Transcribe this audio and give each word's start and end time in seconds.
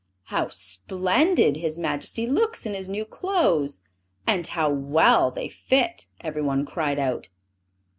"How 0.33 0.49
splendid 0.49 1.57
his 1.57 1.77
Majesty 1.77 2.25
looks 2.25 2.65
in 2.65 2.73
his 2.73 2.89
new 2.89 3.05
clothes, 3.05 3.83
and 4.25 4.47
how 4.47 4.67
well 4.67 5.29
they 5.29 5.47
fit!" 5.47 6.07
everyone 6.21 6.65
cried 6.65 6.97
out. 6.97 7.29